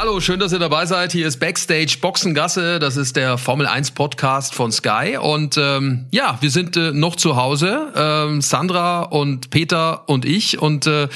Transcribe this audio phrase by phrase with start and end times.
[0.00, 1.12] Hallo, schön, dass ihr dabei seid.
[1.12, 2.78] Hier ist Backstage Boxengasse.
[2.78, 5.18] Das ist der Formel 1 Podcast von Sky.
[5.20, 7.92] Und ähm, ja, wir sind äh, noch zu Hause.
[7.94, 10.58] Ähm, Sandra und Peter und ich.
[10.58, 11.08] Und äh,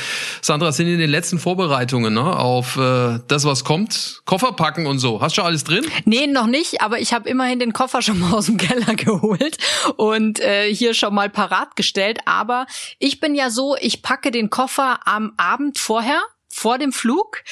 [0.42, 4.20] Sandra sind in den letzten Vorbereitungen ne, auf äh, das, was kommt.
[4.26, 5.22] Koffer packen und so.
[5.22, 5.86] Hast du schon alles drin?
[6.04, 6.82] Nee, noch nicht.
[6.82, 9.56] Aber ich habe immerhin den Koffer schon mal aus dem Keller geholt
[9.96, 12.18] und äh, hier schon mal parat gestellt.
[12.26, 12.66] Aber
[12.98, 16.20] ich bin ja so, ich packe den Koffer am Abend vorher
[16.54, 17.42] vor dem Flug,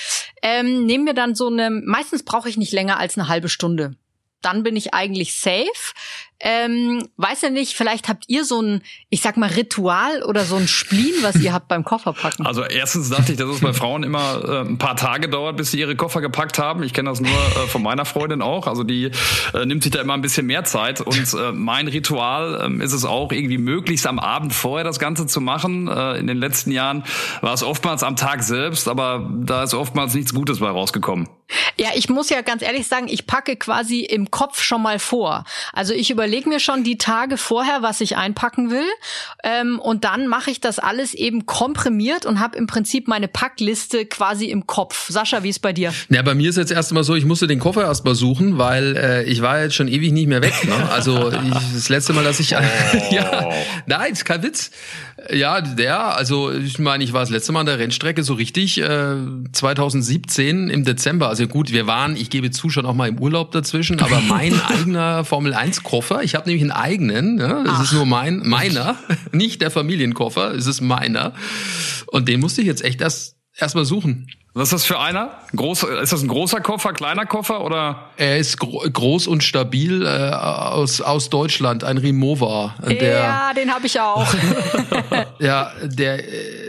[0.43, 3.97] ähm, nehmen wir dann so eine, meistens brauche ich nicht länger als eine halbe Stunde.
[4.43, 5.95] Dann bin ich eigentlich safe.
[6.45, 10.57] Ähm, weiß ja nicht, vielleicht habt ihr so ein, ich sag mal, Ritual oder so
[10.57, 12.45] ein Spleen, was ihr habt beim Kofferpacken.
[12.45, 15.71] Also erstens dachte ich, dass es bei Frauen immer äh, ein paar Tage dauert, bis
[15.71, 16.83] sie ihre Koffer gepackt haben.
[16.83, 18.67] Ich kenne das nur äh, von meiner Freundin auch.
[18.67, 19.13] Also die
[19.55, 21.01] äh, nimmt sich da immer ein bisschen mehr Zeit.
[21.01, 25.29] Und äh, mein Ritual äh, ist es auch, irgendwie möglichst am Abend vorher das Ganze
[25.29, 25.87] zu machen.
[25.87, 27.05] Äh, in den letzten Jahren
[27.41, 31.29] war es oftmals am Tag selbst, aber da ist oftmals nichts Gutes bei rausgekommen.
[31.79, 35.45] Ja, ich muss ja ganz ehrlich sagen, ich packe quasi im Kopf schon mal vor.
[35.73, 38.87] Also ich überlege mir schon die Tage vorher, was ich einpacken will.
[39.45, 44.07] Ähm, und dann mache ich das alles eben komprimiert und habe im Prinzip meine Packliste
[44.07, 45.09] quasi im Kopf.
[45.11, 45.93] Sascha, wie ist bei dir?
[46.09, 49.25] Ja, bei mir ist jetzt erstmal so, ich musste den Koffer erstmal suchen, weil äh,
[49.25, 50.55] ich war jetzt schon ewig nicht mehr weg.
[50.65, 50.91] Ne?
[50.93, 52.55] Also ich, das letzte Mal, dass ich...
[52.93, 53.15] Oh.
[53.15, 53.51] ja,
[53.87, 54.71] nein, ist kein Witz.
[55.31, 58.81] Ja, der, also ich meine, ich war das letzte Mal an der Rennstrecke so richtig
[58.81, 59.17] äh,
[59.53, 61.29] 2017 im Dezember.
[61.29, 64.61] Also gut, wir waren, ich gebe zu, schon auch mal im Urlaub dazwischen, aber mein
[64.61, 68.97] eigener Formel 1 Koffer, ich habe nämlich einen eigenen, ja, es ist nur mein, meiner,
[69.33, 71.35] nicht der Familienkoffer, es ist meiner.
[72.07, 74.29] Und den musste ich jetzt echt erst erstmal suchen.
[74.55, 75.31] Was ist das für einer?
[75.57, 78.11] Groß, ist das ein großer Koffer, kleiner Koffer oder?
[78.19, 82.75] Er ist gro groß und stabil äh, aus, aus Deutschland, ein Rimowa.
[82.87, 84.27] Der, ja, den habe ich auch.
[85.39, 86.19] ja, der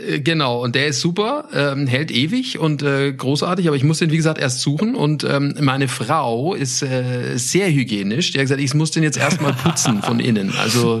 [0.08, 3.66] äh, genau und der ist super, ähm, hält ewig und äh, großartig.
[3.66, 7.70] Aber ich muss den wie gesagt erst suchen und ähm, meine Frau ist äh, sehr
[7.70, 8.32] hygienisch.
[8.32, 10.54] Die hat gesagt, ich muss den jetzt erstmal putzen von innen.
[10.58, 11.00] Also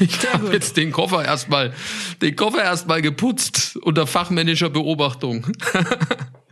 [0.00, 1.72] ich habe jetzt den Koffer erstmal,
[2.20, 5.46] den Koffer erstmal geputzt unter fachmännischer Beobachtung.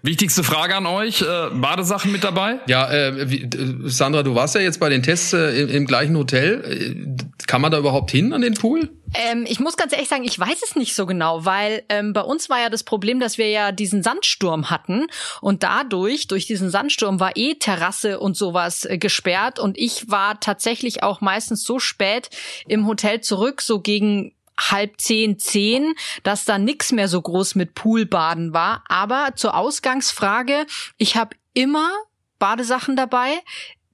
[0.03, 2.61] Wichtigste Frage an euch, äh, Badesachen mit dabei?
[2.69, 5.87] Ja, äh, wie, äh, Sandra, du warst ja jetzt bei den Tests äh, im, im,
[5.87, 6.63] gleichen Hotel.
[6.65, 8.91] Äh, kann man da überhaupt hin an den Pool?
[9.15, 12.21] Ähm, ich muss ganz ehrlich sagen, ich weiß es nicht so genau, weil ähm, bei
[12.21, 15.07] uns war ja das Problem, dass wir ja diesen Sandsturm hatten
[15.41, 20.39] und dadurch, durch diesen Sandsturm war eh Terrasse und sowas äh, gesperrt und ich war
[20.41, 22.31] tatsächlich auch meistens so spät
[22.69, 27.75] im Hotel zurück, so gegen halb zehn, zehn, dass da nix mehr so groß mit
[27.75, 28.85] Poolbaden war.
[28.89, 31.91] Aber zur Ausgangsfrage, ich habe immer
[32.39, 33.41] Badesachen dabei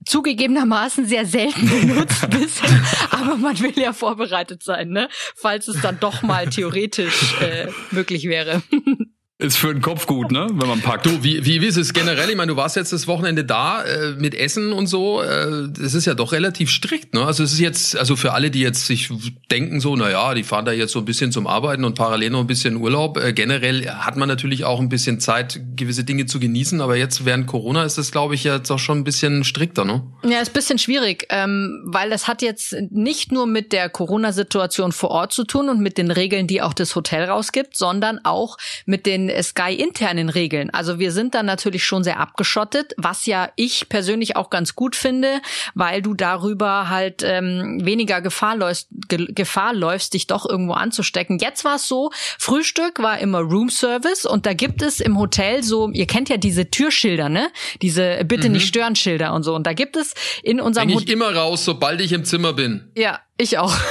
[0.05, 5.09] zugegebenermaßen sehr selten benutzt bisschen, aber man will ja vorbereitet sein, ne?
[5.37, 8.63] Falls es dann doch mal theoretisch äh, möglich wäre.
[9.43, 10.47] Ist für den Kopf gut, ne?
[10.53, 11.05] Wenn man packt.
[11.05, 12.31] Du, wie, wie ist es generell?
[12.31, 15.21] Ich meine, du warst jetzt das Wochenende da äh, mit Essen und so.
[15.21, 17.25] Äh, das ist ja doch relativ strikt, ne?
[17.25, 19.11] Also es ist jetzt, also für alle, die jetzt sich
[19.51, 22.31] denken so, na ja, die fahren da jetzt so ein bisschen zum Arbeiten und parallel
[22.31, 23.19] noch ein bisschen Urlaub.
[23.19, 26.81] Äh, generell hat man natürlich auch ein bisschen Zeit, gewisse Dinge zu genießen.
[26.81, 30.03] Aber jetzt während Corona ist das, glaube ich, jetzt auch schon ein bisschen strikter, ne?
[30.25, 34.93] Ja, ist ein bisschen schwierig, ähm, weil das hat jetzt nicht nur mit der Corona-Situation
[34.93, 38.57] vor Ort zu tun und mit den Regeln, die auch das Hotel rausgibt, sondern auch
[38.87, 40.71] mit den Sky internen Regeln.
[40.71, 44.97] Also wir sind dann natürlich schon sehr abgeschottet, was ja ich persönlich auch ganz gut
[44.97, 45.41] finde,
[45.75, 51.39] weil du darüber halt ähm, weniger Gefahr läufst, Ge Gefahr läufst, dich doch irgendwo anzustecken.
[51.39, 55.63] Jetzt war es so, Frühstück war immer Room Service und da gibt es im Hotel
[55.63, 57.51] so, ihr kennt ja diese Türschilder, ne?
[57.81, 58.55] Diese bitte mhm.
[58.55, 59.55] nicht stören Schilder und so.
[59.55, 62.91] Und da gibt es in unserem Häng ich immer raus, sobald ich im Zimmer bin.
[62.97, 63.75] Ja, ich auch.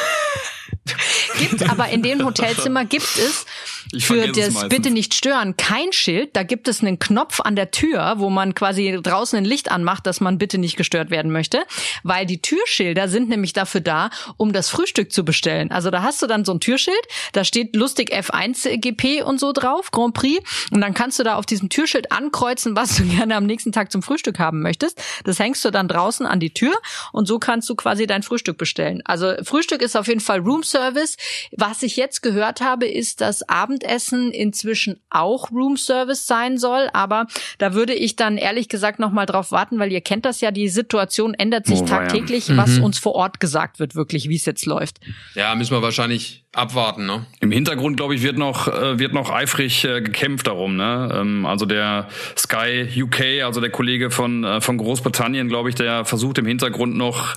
[1.49, 3.45] gibt aber in dem Hotelzimmer gibt es
[3.93, 6.35] ich für das Bitte nicht stören kein Schild.
[6.35, 10.07] Da gibt es einen Knopf an der Tür, wo man quasi draußen ein Licht anmacht,
[10.07, 11.63] dass man bitte nicht gestört werden möchte.
[12.03, 15.71] Weil die Türschilder sind nämlich dafür da, um das Frühstück zu bestellen.
[15.71, 17.01] Also da hast du dann so ein Türschild,
[17.33, 20.41] da steht lustig F1 GP und so drauf, Grand Prix.
[20.71, 23.91] Und dann kannst du da auf diesem Türschild ankreuzen, was du gerne am nächsten Tag
[23.91, 25.01] zum Frühstück haben möchtest.
[25.23, 26.73] Das hängst du dann draußen an die Tür
[27.11, 29.01] und so kannst du quasi dein Frühstück bestellen.
[29.05, 31.17] Also Frühstück ist auf jeden Fall Room Service.
[31.51, 36.89] Was ich jetzt gehört habe, ist, dass Abendessen inzwischen auch Room Service sein soll.
[36.93, 40.41] Aber da würde ich dann ehrlich gesagt noch mal drauf warten, weil ihr kennt das
[40.41, 42.57] ja, die Situation ändert sich oh, tagtäglich, ja.
[42.57, 42.83] was mhm.
[42.83, 44.99] uns vor Ort gesagt wird, wirklich, wie es jetzt läuft.
[45.35, 47.25] Ja, müssen wir wahrscheinlich abwarten, ne?
[47.39, 51.09] Im Hintergrund, glaube ich, wird noch äh, wird noch eifrig äh, gekämpft darum, ne?
[51.13, 56.03] Ähm, also der Sky UK, also der Kollege von äh, von Großbritannien, glaube ich, der
[56.03, 57.35] versucht im Hintergrund noch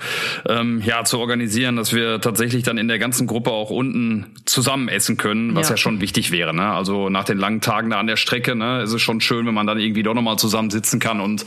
[0.49, 4.89] ähm, ja zu organisieren, dass wir tatsächlich dann in der ganzen Gruppe auch unten zusammen
[4.89, 6.73] essen können, was ja, ja schon wichtig wäre, ne?
[6.73, 9.55] Also nach den langen Tagen da an der Strecke, ne, ist es schon schön, wenn
[9.55, 11.45] man dann irgendwie doch nochmal zusammen sitzen kann und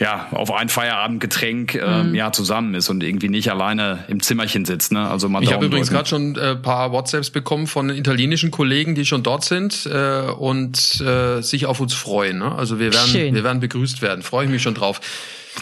[0.00, 2.14] ja auf ein Feierabendgetränk äh, mhm.
[2.14, 5.08] ja zusammen ist und irgendwie nicht alleine im Zimmerchen sitzt, ne?
[5.08, 9.04] Also Ich habe übrigens gerade schon äh, paar WhatsApp WhatsApps bekommen von italienischen Kollegen, die
[9.04, 12.38] schon dort sind äh, und äh, sich auf uns freuen.
[12.38, 12.52] Ne?
[12.52, 13.34] Also wir werden, Schön.
[13.34, 14.22] wir werden begrüßt werden.
[14.22, 15.00] Freue ich mich schon drauf.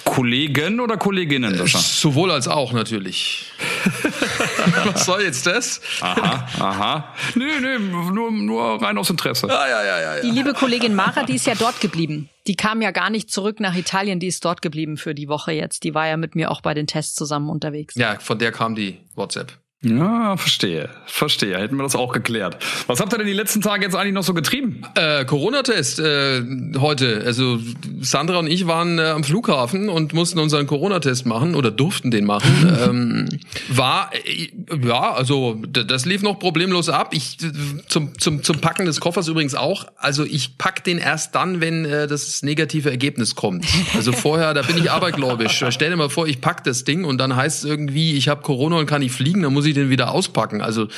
[0.04, 1.78] Kollegen oder Kolleginnen, Sascha?
[1.78, 3.46] Sowohl als auch natürlich.
[4.92, 5.80] Was soll jetzt das?
[6.00, 7.14] Aha, aha.
[7.34, 9.46] Nö, nö, nur, nur rein aus Interesse.
[9.46, 12.28] Ja, ja, ja, ja, Die liebe Kollegin Mara, die ist ja dort geblieben.
[12.46, 15.52] Die kam ja gar nicht zurück nach Italien, die ist dort geblieben für die Woche
[15.52, 15.84] jetzt.
[15.84, 17.94] Die war ja mit mir auch bei den Tests zusammen unterwegs.
[17.96, 19.52] Ja, von der kam die WhatsApp.
[19.80, 20.88] Ja, verstehe.
[21.06, 21.56] Verstehe.
[21.56, 22.56] Hätten wir das auch geklärt.
[22.88, 24.82] Was habt ihr denn die letzten Tage jetzt eigentlich noch so getrieben?
[24.96, 26.42] Äh, Corona-Test äh,
[26.80, 27.22] heute.
[27.24, 27.60] Also
[28.00, 32.24] Sandra und ich waren äh, am Flughafen und mussten unseren Corona-Test machen oder durften den
[32.24, 32.76] machen.
[32.88, 33.28] ähm,
[33.68, 34.48] war äh,
[34.84, 37.10] ja, also das lief noch problemlos ab.
[37.12, 37.38] Ich
[37.86, 39.86] zum zum zum Packen des Koffers übrigens auch.
[39.96, 43.64] Also ich pack den erst dann, wenn äh, das negative Ergebnis kommt.
[43.94, 45.64] Also vorher, da bin ich abergläubisch.
[45.70, 48.42] Stell dir mal vor, ich pack das Ding und dann heißt es irgendwie, ich habe
[48.42, 49.42] Corona und kann nicht fliegen.
[49.42, 50.60] Dann muss ich den wieder auspacken.
[50.60, 50.88] Also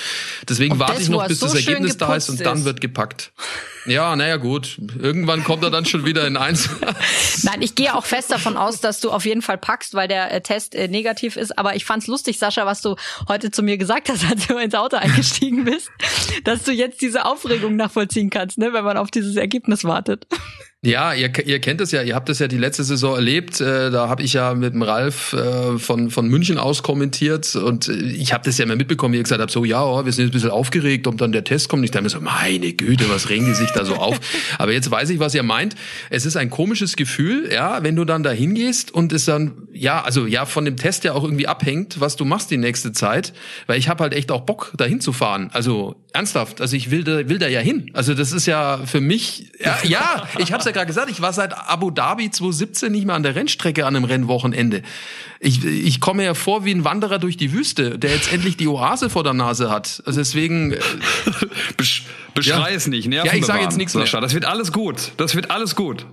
[0.49, 2.81] deswegen und warte das, ich noch, bis so das Ergebnis da ist und dann wird
[2.81, 3.32] gepackt.
[3.87, 4.78] Ja, naja, gut.
[4.99, 6.69] Irgendwann kommt er dann schon wieder in eins.
[7.43, 10.32] Nein, ich gehe auch fest davon aus, dass du auf jeden Fall packst, weil der
[10.32, 11.58] äh, Test äh, negativ ist.
[11.58, 12.96] Aber ich fand's lustig, Sascha, was du
[13.28, 15.90] heute zu mir gesagt hast, als du ins Auto eingestiegen bist,
[16.44, 20.26] dass du jetzt diese Aufregung nachvollziehen kannst, ne, wenn man auf dieses Ergebnis wartet.
[20.82, 23.61] Ja, ihr, ihr kennt es ja, ihr habt es ja die letzte Saison erlebt.
[23.61, 27.88] Äh, da habe ich ja mit dem Ralf äh, von, von München aus kommentiert und
[27.88, 30.12] äh, ich habe das ja immer mitbekommen, wie ihr gesagt habt, so ja, oh, wir
[30.12, 31.85] sind jetzt ein bisschen aufgeregt, ob dann der Test kommt.
[31.85, 34.19] Ich dachte mir so, meine Güte, was regen die sich da so auf?
[34.59, 35.77] Aber jetzt weiß ich, was ihr meint.
[36.09, 40.03] Es ist ein komisches Gefühl, ja, wenn du dann da hingehst und es dann, ja,
[40.03, 43.35] also ja, von dem Test ja auch irgendwie abhängt, was du machst die nächste Zeit,
[43.67, 45.50] weil ich habe halt echt auch Bock, da hinzufahren.
[45.53, 47.91] Also ernsthaft, also ich will da, will da ja hin.
[47.93, 51.32] Also das ist ja für mich, ja, ja ich habe ja gerade gesagt, ich war
[51.32, 54.82] seit Abu Dhabi 2017 nicht mehr an der Rennstrecke an einem Rennwochenende.
[55.40, 58.69] Ich, ich komme ja vor wie ein Wanderer durch die Wüste, der jetzt endlich die
[58.69, 60.02] Oase vor der Nase hat.
[60.05, 60.72] Also deswegen.
[60.72, 60.78] Äh,
[61.76, 62.76] Besch beschrei ja.
[62.76, 64.05] es nicht, Nerven Ja, ich sage jetzt nichts mehr.
[64.05, 65.12] Das wird alles gut.
[65.17, 66.06] Das wird alles gut.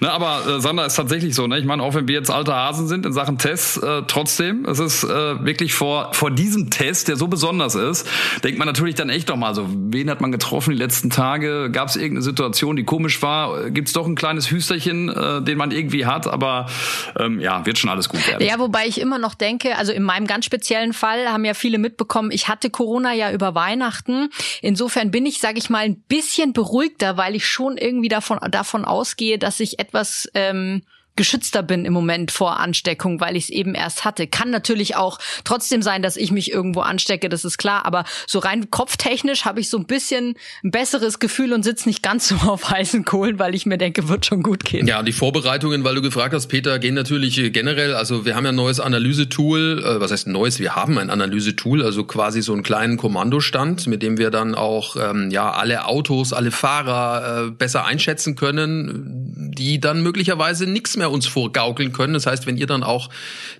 [0.00, 1.46] Ne, aber äh, Sander ist tatsächlich so.
[1.46, 1.58] Ne?
[1.58, 4.78] Ich meine, auch wenn wir jetzt alte Hasen sind in Sachen Tests, äh, trotzdem, es
[4.78, 8.08] ist äh, wirklich vor vor diesem Test, der so besonders ist,
[8.42, 11.70] denkt man natürlich dann echt doch mal so, wen hat man getroffen die letzten Tage?
[11.70, 13.70] Gab es irgendeine Situation, die komisch war?
[13.70, 16.26] Gibt es doch ein kleines Hüsterchen, äh, den man irgendwie hat?
[16.26, 16.66] Aber
[17.18, 18.44] ähm, ja, wird schon alles gut werden.
[18.44, 21.78] Ja, wobei ich immer noch denke, also in meinem ganz speziellen Fall haben ja viele
[21.78, 24.30] mitbekommen, ich hatte Corona ja über Weihnachten.
[24.60, 28.84] Insofern bin ich, sage ich mal, ein bisschen beruhigter, weil ich schon irgendwie davon davon
[28.84, 30.82] ausgehe, dass ich etwas ähm,
[31.16, 34.26] geschützter bin im Moment vor Ansteckung, weil ich es eben erst hatte.
[34.26, 38.38] Kann natürlich auch trotzdem sein, dass ich mich irgendwo anstecke, das ist klar, aber so
[38.38, 42.36] rein kopftechnisch habe ich so ein bisschen ein besseres Gefühl und sitze nicht ganz so
[42.46, 44.86] auf heißen Kohlen, weil ich mir denke, wird schon gut gehen.
[44.86, 48.52] Ja, die Vorbereitungen, weil du gefragt hast, Peter, gehen natürlich generell, also wir haben ja
[48.52, 50.58] ein neues Analysetool, äh, was heißt neues?
[50.58, 54.96] Wir haben ein Analysetool, also quasi so einen kleinen Kommandostand, mit dem wir dann auch
[54.96, 59.21] ähm, ja alle Autos, alle Fahrer äh, besser einschätzen können,
[59.52, 62.14] die dann möglicherweise nichts mehr uns vorgaukeln können.
[62.14, 63.10] Das heißt, wenn ihr dann auch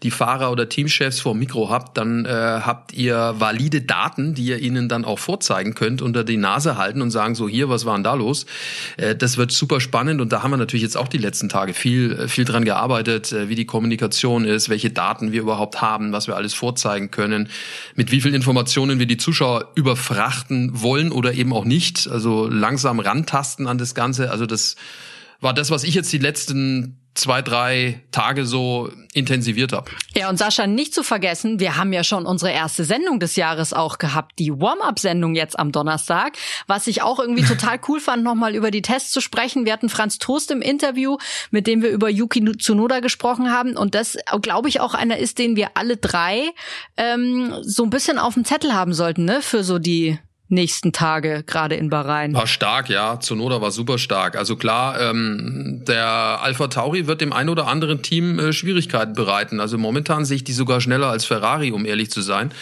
[0.03, 4.59] die Fahrer oder Teamchefs vor Mikro habt, dann äh, habt ihr valide Daten, die ihr
[4.59, 7.95] ihnen dann auch vorzeigen könnt, unter die Nase halten und sagen so, hier, was war
[7.95, 8.47] denn da los?
[8.97, 11.75] Äh, das wird super spannend und da haben wir natürlich jetzt auch die letzten Tage
[11.75, 16.27] viel, viel dran gearbeitet, äh, wie die Kommunikation ist, welche Daten wir überhaupt haben, was
[16.27, 17.49] wir alles vorzeigen können,
[17.95, 22.09] mit wie viel Informationen wir die Zuschauer überfrachten wollen oder eben auch nicht.
[22.09, 24.31] Also langsam rantasten an das Ganze.
[24.31, 24.77] Also das
[25.43, 29.91] war das, was ich jetzt die letzten zwei, drei Tage so intensiviert habe.
[30.15, 33.75] Ja, und Sascha, nicht zu vergessen, wir haben ja schon unsere erste Sendung des Jahres
[33.75, 36.33] auch gehabt, die Warm-up-Sendung jetzt am Donnerstag,
[36.67, 39.67] was ich auch irgendwie total cool fand, nochmal über die Tests zu sprechen.
[39.67, 41.19] Wir hatten Franz Toast im Interview,
[41.51, 45.39] mit dem wir über Yuki Tsunoda gesprochen haben und das, glaube ich, auch einer ist,
[45.39, 46.51] den wir alle drei
[46.97, 50.19] ähm, so ein bisschen auf dem Zettel haben sollten, ne, für so die
[50.53, 52.35] nächsten Tage, gerade in Bahrain.
[52.35, 53.19] War stark, ja.
[53.19, 54.37] Zunoda war super stark.
[54.37, 59.59] Also klar, ähm, der Alpha Tauri wird dem ein oder anderen Team äh, Schwierigkeiten bereiten.
[59.59, 62.53] Also momentan sehe ich die sogar schneller als Ferrari, um ehrlich zu sein.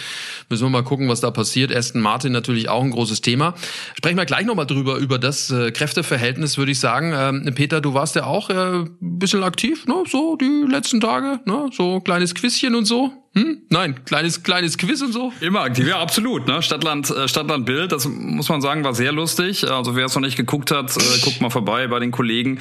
[0.49, 1.75] Müssen wir mal gucken, was da passiert.
[1.75, 3.55] Aston Martin natürlich auch ein großes Thema.
[3.95, 7.13] Sprechen wir gleich nochmal drüber, über das äh, Kräfteverhältnis, würde ich sagen.
[7.15, 10.05] Ähm, Peter, du warst ja auch äh, ein bisschen aktiv, ne?
[10.09, 11.69] So die letzten Tage, ne?
[11.73, 13.20] So kleines Quizchen und so.
[13.33, 13.59] Hm?
[13.69, 15.33] Nein, kleines kleines Quiz und so.
[15.41, 16.49] Immer aktiv, ja absolut.
[16.49, 16.63] Ne?
[16.63, 19.71] Stadtland äh, Stadtland Bild, das muss man sagen, war sehr lustig.
[19.71, 22.59] Also wer es noch nicht geguckt hat, äh, guckt mal vorbei bei den Kollegen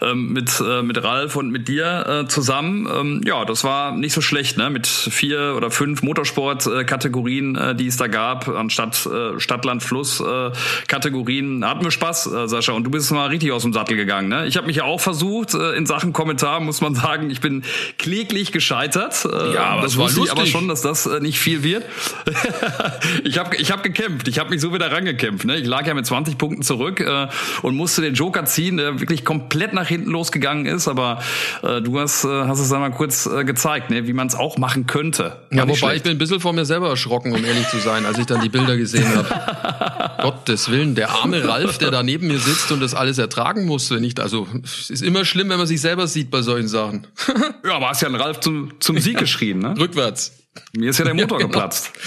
[0.00, 2.86] ähm, mit äh, mit Ralf und mit dir äh, zusammen.
[2.86, 4.70] Ähm, ja, das war nicht so schlecht, ne?
[4.70, 10.52] Mit vier oder fünf Motorsport-Kategorien, äh, die es da gab, anstatt äh, Stadtland Fluss äh,
[10.86, 11.66] Kategorien.
[11.66, 12.74] Hatten wir Spaß, Sascha.
[12.74, 14.28] Und du bist mal richtig aus dem Sattel gegangen.
[14.28, 14.46] Ne?
[14.46, 17.64] Ich habe mich ja auch versucht in Sachen Kommentar, muss man sagen, ich bin
[17.98, 19.26] kläglich gescheitert.
[19.52, 20.54] Ja, aber das es war wusste ich lustig.
[20.54, 21.84] aber schon, dass das äh, nicht viel wird.
[23.24, 24.28] ich habe ich hab gekämpft.
[24.28, 25.44] Ich habe mich so wieder rangekämpft.
[25.44, 25.56] Ne?
[25.56, 27.28] Ich lag ja mit 20 Punkten zurück äh,
[27.62, 30.88] und musste den Joker ziehen, der wirklich komplett nach hinten losgegangen ist.
[30.88, 31.22] Aber
[31.62, 34.06] äh, du hast, äh, hast es einmal kurz äh, gezeigt, ne?
[34.06, 35.36] wie man es auch machen könnte.
[35.50, 36.02] Ja, War wobei ich schlecht.
[36.04, 38.48] bin ein bisschen vor mir selber erschrocken, um ehrlich zu sein, als ich dann die
[38.48, 40.11] Bilder gesehen habe.
[40.22, 44.00] Gottes Willen, der arme Ralf, der da neben mir sitzt und das alles ertragen musste.
[44.00, 47.06] Nicht, also es ist immer schlimm, wenn man sich selber sieht bei solchen Sachen.
[47.64, 49.60] Ja, aber hast ja einen Ralf zum, zum Sieg geschrien.
[49.60, 49.74] Ne?
[49.78, 50.41] Rückwärts.
[50.74, 51.52] Mir ist ja der Motor Ja, genau.
[51.52, 51.92] geplatzt.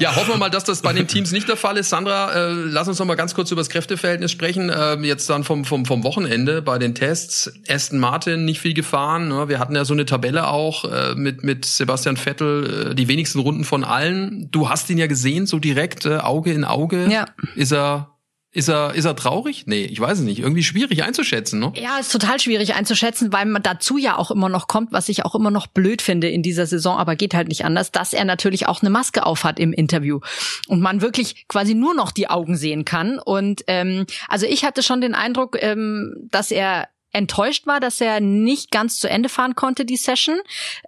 [0.00, 1.88] Ja, hoffen wir mal, dass das bei den Teams nicht der Fall ist.
[1.88, 4.68] Sandra, äh, lass uns noch mal ganz kurz über das Kräfteverhältnis sprechen.
[4.70, 7.52] Äh, jetzt dann vom, vom, vom Wochenende bei den Tests.
[7.68, 9.28] Aston Martin nicht viel gefahren.
[9.28, 9.48] Ne?
[9.48, 13.38] Wir hatten ja so eine Tabelle auch äh, mit, mit Sebastian Vettel, äh, die wenigsten
[13.38, 14.50] Runden von allen.
[14.50, 17.06] Du hast ihn ja gesehen, so direkt, äh, Auge in Auge.
[17.10, 17.26] Ja.
[17.54, 18.13] Ist er,
[18.54, 19.64] ist er, ist er traurig?
[19.66, 20.38] Nee, ich weiß es nicht.
[20.38, 21.72] Irgendwie schwierig einzuschätzen, ne?
[21.74, 25.24] Ja, ist total schwierig einzuschätzen, weil man dazu ja auch immer noch kommt, was ich
[25.24, 28.24] auch immer noch blöd finde in dieser Saison, aber geht halt nicht anders, dass er
[28.24, 30.20] natürlich auch eine Maske aufhat im Interview
[30.68, 33.18] und man wirklich quasi nur noch die Augen sehen kann.
[33.18, 38.20] Und ähm, also ich hatte schon den Eindruck, ähm, dass er enttäuscht war, dass er
[38.20, 40.38] nicht ganz zu Ende fahren konnte, die Session,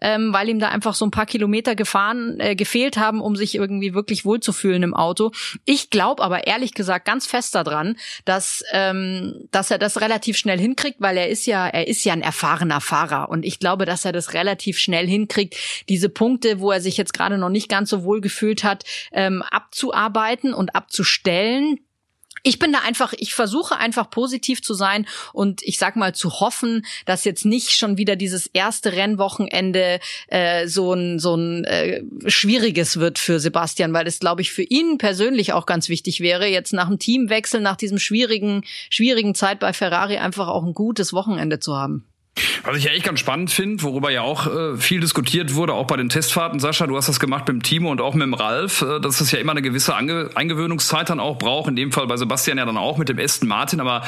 [0.00, 3.54] ähm, weil ihm da einfach so ein paar Kilometer gefahren, äh, gefehlt haben, um sich
[3.54, 5.30] irgendwie wirklich wohlzufühlen im Auto.
[5.64, 10.59] Ich glaube aber ehrlich gesagt ganz fest daran, dass, ähm, dass er das relativ schnell
[10.59, 14.04] hinkriegt, weil er ist ja, er ist ja ein erfahrener Fahrer und ich glaube, dass
[14.04, 15.56] er das relativ schnell hinkriegt,
[15.88, 19.42] diese Punkte, wo er sich jetzt gerade noch nicht ganz so wohl gefühlt hat, ähm,
[19.42, 21.78] abzuarbeiten und abzustellen
[22.46, 26.38] ich bin da einfach, ich versuche einfach positiv zu sein und ich sag mal zu
[26.38, 29.98] hoffen, dass jetzt nicht schon wieder dieses erste Rennwochenende
[30.28, 34.62] äh, so ein so ein äh, schwieriges wird für Sebastian, weil es glaube ich für
[34.62, 39.58] ihn persönlich auch ganz wichtig wäre, jetzt nach dem Teamwechsel, nach diesem schwierigen schwierigen Zeit
[39.58, 42.06] bei Ferrari einfach auch ein gutes Wochenende zu haben.
[42.64, 45.86] Was ich ja echt ganz spannend finde, worüber ja auch äh, viel diskutiert wurde, auch
[45.86, 46.60] bei den Testfahrten.
[46.60, 49.20] Sascha, du hast das gemacht mit dem Timo und auch mit dem Ralf, äh, dass
[49.20, 51.68] es ja immer eine gewisse Ange Eingewöhnungszeit dann auch braucht.
[51.68, 53.80] In dem Fall bei Sebastian ja dann auch mit dem Aston Martin.
[53.80, 54.02] Aber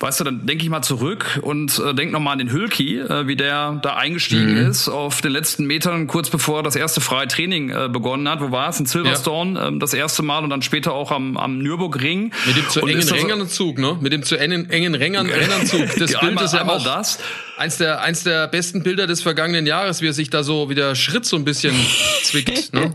[0.00, 3.26] weißt du, dann denke ich mal zurück und äh, denk nochmal an den Hülki, äh,
[3.26, 7.70] wie der da eingestiegen ist auf den letzten Metern, kurz bevor das erste freie Training
[7.70, 8.40] äh, begonnen hat.
[8.40, 8.78] Wo war es?
[8.78, 12.32] In Silverstone ähm, das erste Mal und dann später auch am, am Nürburgring.
[12.46, 13.96] Mit dem zu Und engen Rennernzug, ne?
[14.00, 15.80] Mit dem zu engen, engen Rennernzug.
[16.04, 17.18] Das Bild Einmal- ist ja auch das.
[17.56, 20.74] Eins der, eins der besten Bilder des vergangenen Jahres, wie er sich da so wie
[20.74, 21.74] der Schritt so ein bisschen
[22.22, 22.94] zwickt, ne?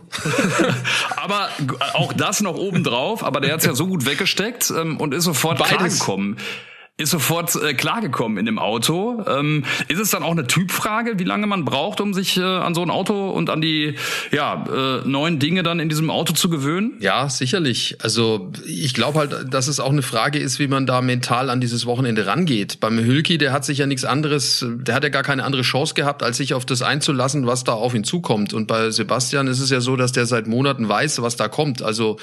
[1.15, 1.49] Aber
[1.93, 5.59] auch das noch obendrauf, aber der hat's ja so gut weggesteckt ähm, und ist sofort
[5.59, 5.77] Beides.
[5.77, 6.37] klargekommen.
[6.99, 9.23] Ist sofort äh, klargekommen in dem Auto.
[9.25, 12.75] Ähm, ist es dann auch eine Typfrage, wie lange man braucht, um sich äh, an
[12.75, 13.95] so ein Auto und an die
[14.33, 16.97] ja, äh, neuen Dinge dann in diesem Auto zu gewöhnen?
[16.99, 17.95] Ja, sicherlich.
[18.03, 21.61] Also ich glaube halt, dass es auch eine Frage ist, wie man da mental an
[21.61, 22.81] dieses Wochenende rangeht.
[22.81, 25.93] Beim Hülki, der hat sich ja nichts anderes, der hat ja gar keine andere Chance
[25.93, 28.53] gehabt, als sich auf das einzulassen, was da auf ihn zukommt.
[28.53, 31.81] Und bei Sebastian ist es ja so, dass der seit Monaten weiß, was da kommt.
[31.81, 32.17] Also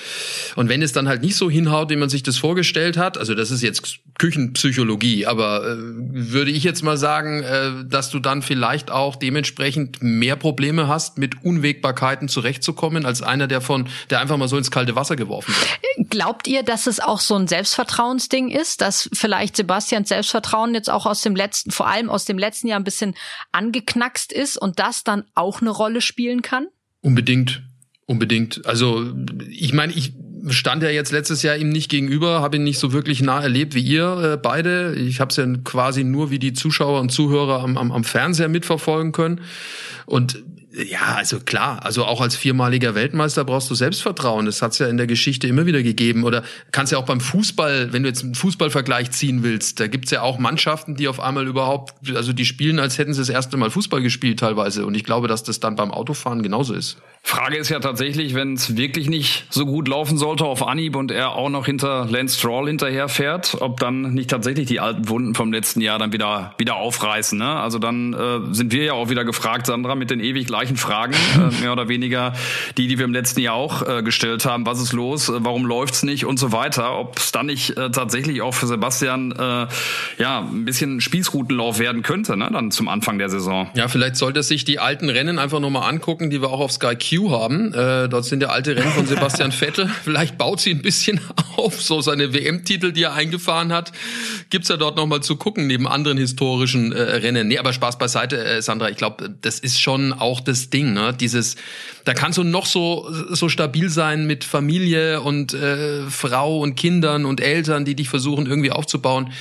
[0.54, 3.34] und wenn es dann halt nicht so hinhaut, wie man sich das vorgestellt hat, also
[3.34, 8.42] das ist jetzt Küchenpsychologie, aber äh, würde ich jetzt mal sagen, äh, dass du dann
[8.42, 14.36] vielleicht auch dementsprechend mehr Probleme hast, mit Unwägbarkeiten zurechtzukommen, als einer, der von, der einfach
[14.38, 16.10] mal so ins kalte Wasser geworfen wird.
[16.10, 21.04] Glaubt ihr, dass es auch so ein Selbstvertrauensding ist, dass vielleicht Sebastians Selbstvertrauen jetzt auch
[21.04, 23.14] aus dem letzten, vor allem aus dem letzten Jahr ein bisschen
[23.52, 26.68] angeknackst ist und das dann auch eine Rolle spielen kann?
[27.02, 27.62] Unbedingt,
[28.06, 28.64] unbedingt.
[28.66, 29.12] Also
[29.48, 30.14] ich meine, ich
[30.48, 33.74] stand ja jetzt letztes Jahr ihm nicht gegenüber, habe ihn nicht so wirklich nah erlebt
[33.74, 34.94] wie ihr äh, beide.
[34.94, 38.48] Ich habe es ja quasi nur wie die Zuschauer und Zuhörer am, am, am Fernseher
[38.48, 39.40] mitverfolgen können.
[40.06, 40.42] Und
[40.76, 44.44] ja, also klar, also auch als viermaliger Weltmeister brauchst du Selbstvertrauen.
[44.44, 46.24] Das hat's ja in der Geschichte immer wieder gegeben.
[46.24, 50.10] Oder kannst ja auch beim Fußball, wenn du jetzt einen Fußballvergleich ziehen willst, da gibt's
[50.10, 53.56] ja auch Mannschaften, die auf einmal überhaupt, also die spielen, als hätten sie das erste
[53.56, 54.84] Mal Fußball gespielt teilweise.
[54.84, 56.98] Und ich glaube, dass das dann beim Autofahren genauso ist.
[57.22, 61.10] Frage ist ja tatsächlich, wenn es wirklich nicht so gut laufen sollte auf Anhieb und
[61.10, 65.34] er auch noch hinter Lance Stroll hinterher fährt, ob dann nicht tatsächlich die alten Wunden
[65.34, 67.36] vom letzten Jahr dann wieder wieder aufreißen.
[67.36, 67.48] Ne?
[67.48, 71.14] Also dann äh, sind wir ja auch wieder gefragt, Sandra, mit den ewig gleichen Fragen,
[71.14, 72.32] äh, mehr oder weniger
[72.76, 74.66] die, die wir im letzten Jahr auch äh, gestellt haben.
[74.66, 75.28] Was ist los?
[75.28, 76.98] Äh, warum läuft's nicht und so weiter?
[76.98, 79.66] Ob es dann nicht äh, tatsächlich auch für Sebastian äh,
[80.18, 82.50] ja ein bisschen Spießrutenlauf werden könnte, ne?
[82.52, 83.70] Dann zum Anfang der Saison.
[83.74, 86.96] Ja, vielleicht sollte sich die alten Rennen einfach nochmal angucken, die wir auch auf Sky
[86.96, 87.72] Q haben.
[87.72, 89.88] Äh, dort sind ja alte Rennen von Sebastian Vettel.
[90.02, 91.20] Vielleicht baut sie ein bisschen
[91.56, 93.92] auf, so seine WM-Titel, die er eingefahren hat.
[94.50, 97.48] Gibt's ja dort nochmal zu gucken, neben anderen historischen äh, Rennen.
[97.48, 98.88] Nee, aber Spaß beiseite, äh, Sandra.
[98.88, 101.14] Ich glaube, das ist schon auch das Ding, ne?
[101.18, 101.56] Dieses,
[102.04, 107.24] da kannst du noch so, so stabil sein mit Familie und äh, Frau und Kindern
[107.24, 109.32] und Eltern, die dich versuchen irgendwie aufzubauen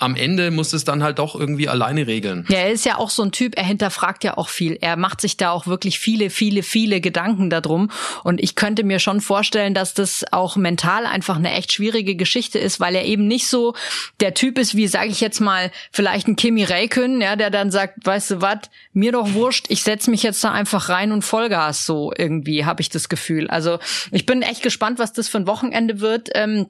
[0.00, 2.46] am Ende muss es dann halt doch irgendwie alleine regeln.
[2.48, 4.78] Ja, er ist ja auch so ein Typ, er hinterfragt ja auch viel.
[4.80, 7.90] Er macht sich da auch wirklich viele, viele, viele Gedanken darum.
[8.24, 12.58] Und ich könnte mir schon vorstellen, dass das auch mental einfach eine echt schwierige Geschichte
[12.58, 13.74] ist, weil er eben nicht so
[14.20, 17.70] der Typ ist, wie sage ich jetzt mal, vielleicht ein Kimi Räikkönen, ja, der dann
[17.70, 18.58] sagt, weißt du was,
[18.94, 22.80] mir doch wurscht, ich setze mich jetzt da einfach rein und Vollgas so irgendwie, habe
[22.80, 23.48] ich das Gefühl.
[23.48, 23.78] Also
[24.12, 26.30] ich bin echt gespannt, was das für ein Wochenende wird.
[26.34, 26.68] Ähm,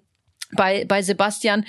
[0.52, 1.64] bei, bei Sebastian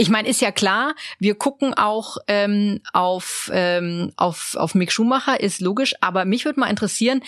[0.00, 5.40] ich meine, ist ja klar, wir gucken auch ähm, auf, ähm, auf, auf Mick Schumacher,
[5.40, 7.22] ist logisch, aber mich würde mal interessieren,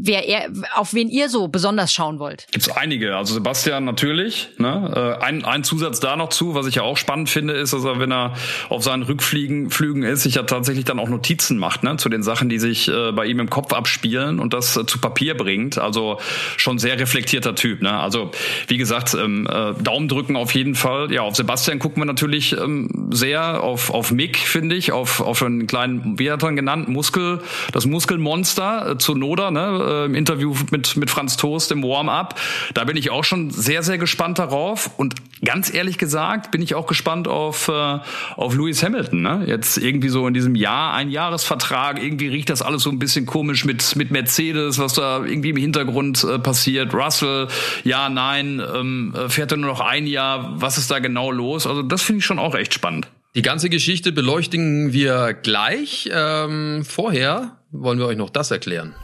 [0.00, 2.46] wer er, auf wen ihr so besonders schauen wollt.
[2.50, 3.16] Gibt's einige.
[3.16, 4.48] Also Sebastian natürlich.
[4.58, 5.18] Ne?
[5.20, 7.84] Äh, ein, ein Zusatz da noch zu, was ich ja auch spannend finde, ist, dass
[7.84, 8.34] er, wenn er
[8.68, 11.96] auf seinen Rückfliegen Flügen ist, sich ja tatsächlich dann auch Notizen macht ne?
[11.96, 14.98] zu den Sachen, die sich äh, bei ihm im Kopf abspielen und das äh, zu
[14.98, 15.78] Papier bringt.
[15.78, 16.18] Also
[16.56, 17.82] schon sehr reflektierter Typ.
[17.82, 17.92] Ne?
[17.92, 18.30] Also
[18.68, 21.12] wie gesagt, ähm, äh, Daumen drücken auf jeden Fall.
[21.12, 25.42] Ja, auf Sebastian gucken wir natürlich ähm, sehr, auf, auf Mick, finde ich, auf, auf
[25.42, 27.40] einen kleinen, wie hat er genannt, Muskel,
[27.72, 29.87] das Muskelmonster äh, zu Noda, ne?
[29.88, 32.38] Äh, im Interview mit, mit Franz Toast im Warm-up.
[32.74, 34.90] Da bin ich auch schon sehr, sehr gespannt darauf.
[34.98, 35.14] Und
[35.44, 37.98] ganz ehrlich gesagt bin ich auch gespannt auf, äh,
[38.36, 39.22] auf Lewis Hamilton.
[39.22, 39.44] Ne?
[39.46, 43.26] Jetzt irgendwie so in diesem Jahr, ein Jahresvertrag, irgendwie riecht das alles so ein bisschen
[43.26, 46.94] komisch mit, mit Mercedes, was da irgendwie im Hintergrund äh, passiert.
[46.94, 47.48] Russell,
[47.84, 51.66] ja, nein, ähm, fährt er nur noch ein Jahr, was ist da genau los?
[51.66, 53.08] Also das finde ich schon auch echt spannend.
[53.34, 56.08] Die ganze Geschichte beleuchten wir gleich.
[56.12, 58.94] Ähm, vorher wollen wir euch noch das erklären.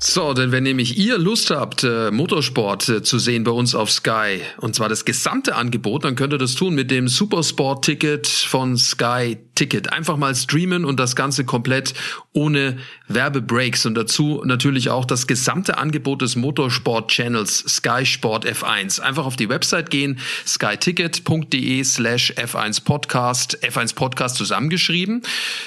[0.00, 3.90] So, denn wenn nämlich ihr Lust habt, äh, Motorsport äh, zu sehen bei uns auf
[3.90, 8.76] Sky, und zwar das gesamte Angebot, dann könnt ihr das tun mit dem Supersport-Ticket von
[8.76, 9.92] Sky Ticket.
[9.92, 11.92] Einfach mal streamen und das Ganze komplett
[12.32, 19.00] ohne Werbebreaks und dazu natürlich auch das gesamte Angebot des Motorsport-Channels Sky Sport F1.
[19.00, 25.22] Einfach auf die Website gehen, skyticket.de slash F1 Podcast, F1 Podcast zusammengeschrieben.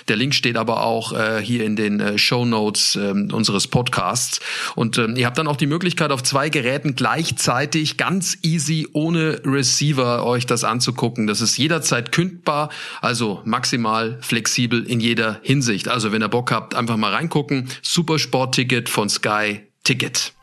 [0.08, 4.40] Der Link steht aber auch äh, hier in den äh, Show Notes äh, unseres Podcasts.
[4.76, 9.42] Und ähm, ihr habt dann auch die Möglichkeit, auf zwei Geräten gleichzeitig ganz easy ohne
[9.44, 11.28] Receiver euch das anzugucken.
[11.28, 12.70] Das ist jederzeit kündbar,
[13.02, 13.81] also maximal
[14.22, 15.88] flexibel in jeder Hinsicht.
[15.88, 17.70] Also wenn ihr Bock habt, einfach mal reingucken.
[17.82, 20.34] Supersport-Ticket von Sky Ticket.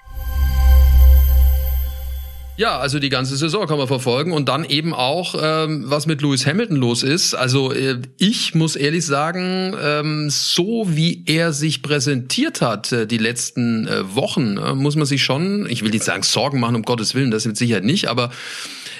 [2.58, 6.22] Ja, also die ganze Saison kann man verfolgen und dann eben auch, ähm, was mit
[6.22, 7.34] Lewis Hamilton los ist.
[7.34, 13.18] Also äh, ich muss ehrlich sagen, ähm, so wie er sich präsentiert hat äh, die
[13.18, 16.82] letzten äh, Wochen, äh, muss man sich schon, ich will nicht sagen Sorgen machen, um
[16.82, 18.32] Gottes Willen, das mit Sicherheit nicht, aber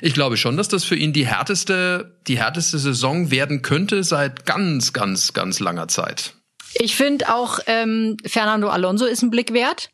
[0.03, 4.47] ich glaube schon, dass das für ihn die härteste, die härteste Saison werden könnte seit
[4.47, 6.35] ganz, ganz, ganz langer Zeit.
[6.75, 9.91] Ich finde auch, ähm, Fernando Alonso ist ein Blick wert.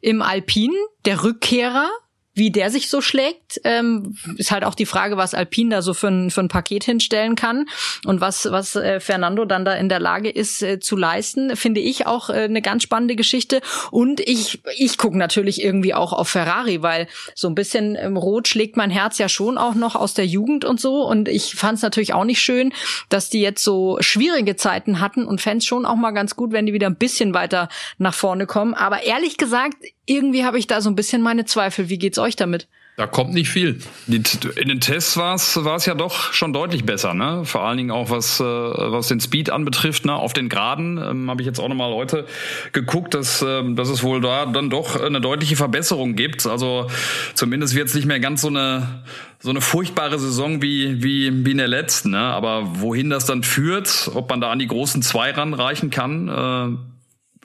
[0.00, 0.72] Im Alpin,
[1.04, 1.88] der Rückkehrer,
[2.34, 5.94] wie der sich so schlägt, ähm, ist halt auch die Frage, was Alpine da so
[5.94, 7.66] für ein, für ein Paket hinstellen kann
[8.04, 11.80] und was, was äh, Fernando dann da in der Lage ist äh, zu leisten, finde
[11.80, 13.60] ich auch äh, eine ganz spannende Geschichte.
[13.90, 18.48] Und ich, ich gucke natürlich irgendwie auch auf Ferrari, weil so ein bisschen ähm, rot
[18.48, 21.06] schlägt mein Herz ja schon auch noch aus der Jugend und so.
[21.06, 22.72] Und ich fand es natürlich auch nicht schön,
[23.08, 26.66] dass die jetzt so schwierige Zeiten hatten und fände schon auch mal ganz gut, wenn
[26.66, 27.68] die wieder ein bisschen weiter
[27.98, 28.74] nach vorne kommen.
[28.74, 31.88] Aber ehrlich gesagt, irgendwie habe ich da so ein bisschen meine Zweifel.
[31.88, 32.68] Wie geht's euch damit?
[32.96, 33.80] Da kommt nicht viel.
[34.06, 37.44] In den Tests war es war es ja doch schon deutlich besser, ne?
[37.44, 40.14] Vor allen Dingen auch was äh, was den Speed anbetrifft, ne?
[40.14, 42.24] Auf den Geraden ähm, habe ich jetzt auch noch mal heute
[42.70, 46.46] geguckt, dass ähm, dass es wohl da dann doch eine deutliche Verbesserung gibt.
[46.46, 46.86] Also
[47.34, 49.02] zumindest wird es nicht mehr ganz so eine
[49.40, 52.20] so eine furchtbare Saison wie wie wie in der letzten, ne?
[52.20, 56.28] Aber wohin das dann führt, ob man da an die großen zwei ranreichen kann.
[56.28, 56.93] Äh,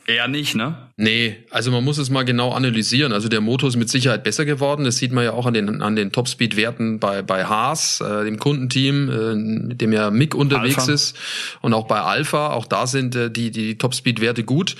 [0.09, 0.75] Eher nicht, ne?
[0.97, 3.13] Nee, also man muss es mal genau analysieren.
[3.13, 4.83] Also der Motor ist mit Sicherheit besser geworden.
[4.83, 8.39] Das sieht man ja auch an den, an den Topspeed-Werten bei, bei Haas, äh, dem
[8.39, 10.91] Kundenteam, äh, mit dem ja Mick unterwegs Alpha.
[10.93, 11.15] ist.
[11.61, 14.77] Und auch bei Alpha, auch da sind äh, die, die Topspeed-Werte gut.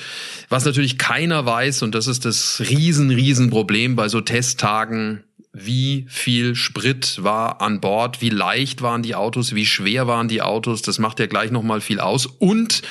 [0.49, 6.05] Was natürlich keiner weiß, und das ist das riesen, riesen Problem bei so Testtagen, wie
[6.09, 10.81] viel Sprit war an Bord, wie leicht waren die Autos, wie schwer waren die Autos,
[10.81, 12.27] das macht ja gleich nochmal viel aus.
[12.27, 12.83] Und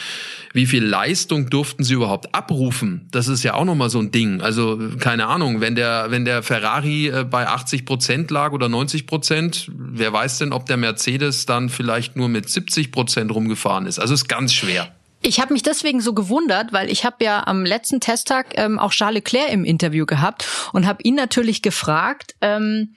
[0.54, 3.06] wie viel Leistung durften sie überhaupt abrufen?
[3.12, 4.40] Das ist ja auch nochmal so ein Ding.
[4.40, 9.06] Also keine Ahnung, wenn der, wenn der Ferrari äh, bei 80 Prozent lag oder 90
[9.06, 13.98] Prozent, wer weiß denn, ob der Mercedes dann vielleicht nur mit 70 Prozent rumgefahren ist?
[13.98, 14.97] Also ist ganz schwer.
[15.22, 18.92] Ich habe mich deswegen so gewundert, weil ich habe ja am letzten Testtag ähm, auch
[18.92, 22.94] Charles Leclerc im Interview gehabt und habe ihn natürlich gefragt, ähm,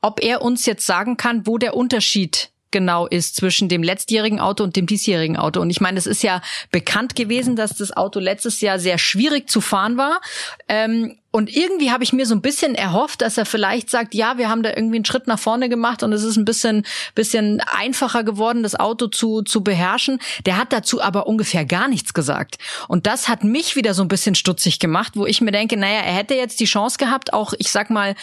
[0.00, 4.62] ob er uns jetzt sagen kann, wo der Unterschied genau ist zwischen dem letztjährigen Auto
[4.62, 5.60] und dem diesjährigen Auto.
[5.60, 9.48] Und ich meine, es ist ja bekannt gewesen, dass das Auto letztes Jahr sehr schwierig
[9.48, 10.20] zu fahren war.
[10.68, 14.38] Ähm, und irgendwie habe ich mir so ein bisschen erhofft, dass er vielleicht sagt, ja,
[14.38, 17.60] wir haben da irgendwie einen Schritt nach vorne gemacht und es ist ein bisschen, bisschen
[17.60, 20.18] einfacher geworden, das Auto zu, zu beherrschen.
[20.46, 22.56] Der hat dazu aber ungefähr gar nichts gesagt.
[22.88, 26.00] Und das hat mich wieder so ein bisschen stutzig gemacht, wo ich mir denke, naja,
[26.00, 28.14] er hätte jetzt die Chance gehabt, auch, ich sag mal,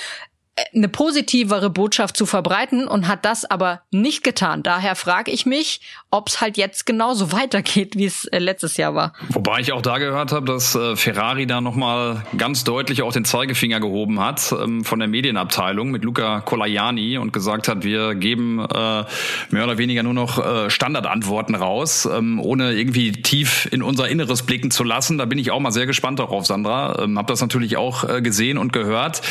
[0.76, 4.62] eine positivere Botschaft zu verbreiten und hat das aber nicht getan.
[4.62, 8.94] Daher frage ich mich, ob es halt jetzt genauso weitergeht, wie es äh, letztes Jahr
[8.94, 9.13] war.
[9.30, 13.26] Wobei ich auch da gehört habe, dass äh, Ferrari da nochmal ganz deutlich auch den
[13.26, 18.60] Zeigefinger gehoben hat ähm, von der Medienabteilung mit Luca Colaiani und gesagt hat, wir geben
[18.60, 19.06] äh,
[19.50, 24.44] mehr oder weniger nur noch äh, Standardantworten raus, ähm, ohne irgendwie tief in unser Inneres
[24.44, 25.18] blicken zu lassen.
[25.18, 27.02] Da bin ich auch mal sehr gespannt darauf, Sandra.
[27.02, 29.24] Ähm, hab das natürlich auch äh, gesehen und gehört.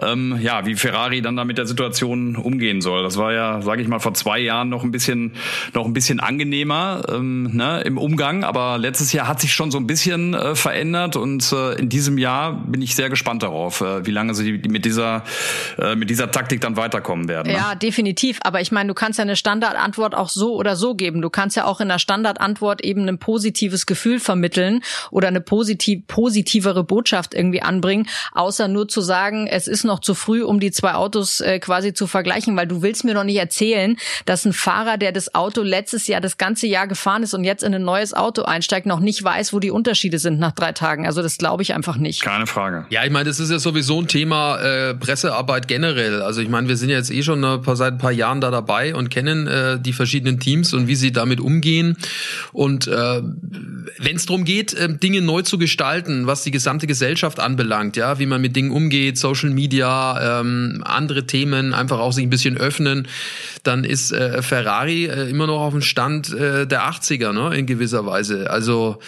[0.00, 3.02] Ähm, ja, wie Ferrari dann da mit der Situation umgehen soll.
[3.02, 5.32] Das war ja, sage ich mal, vor zwei Jahren noch ein bisschen,
[5.74, 9.78] noch ein bisschen angenehmer ähm, ne, im Umgang, aber letztes Jahr hat sich schon so
[9.78, 14.06] ein bisschen äh, verändert und äh, in diesem Jahr bin ich sehr gespannt darauf, äh,
[14.06, 15.24] wie lange sie mit dieser,
[15.76, 17.48] äh, mit dieser Taktik dann weiterkommen werden.
[17.48, 17.58] Ne?
[17.58, 18.38] Ja, definitiv.
[18.42, 21.20] Aber ich meine, du kannst ja eine Standardantwort auch so oder so geben.
[21.20, 26.06] Du kannst ja auch in der Standardantwort eben ein positives Gefühl vermitteln oder eine positiv,
[26.06, 30.70] positivere Botschaft irgendwie anbringen, außer nur zu sagen, es ist noch zu früh, um die
[30.70, 33.96] zwei Autos äh, quasi zu vergleichen, weil du willst mir doch nicht erzählen,
[34.26, 37.62] dass ein Fahrer, der das Auto letztes Jahr das ganze Jahr gefahren ist und jetzt
[37.62, 41.06] in ein neues Auto einsteigt, noch nicht weiß, wo die Unterschiede sind nach drei Tagen.
[41.06, 42.22] Also das glaube ich einfach nicht.
[42.22, 42.86] Keine Frage.
[42.90, 46.22] Ja, ich meine, das ist ja sowieso ein Thema äh, Pressearbeit generell.
[46.22, 48.50] Also ich meine, wir sind jetzt eh schon ein paar, seit ein paar Jahren da
[48.50, 51.96] dabei und kennen äh, die verschiedenen Teams und wie sie damit umgehen.
[52.52, 53.22] Und äh,
[53.98, 58.18] wenn es darum geht, äh, Dinge neu zu gestalten, was die gesamte Gesellschaft anbelangt, ja,
[58.18, 60.49] wie man mit Dingen umgeht, Social Media, ähm,
[60.84, 63.08] andere Themen einfach auch sich ein bisschen öffnen,
[63.62, 67.66] dann ist äh, Ferrari äh, immer noch auf dem Stand äh, der 80er, ne, in
[67.66, 68.50] gewisser Weise.
[68.50, 68.98] Also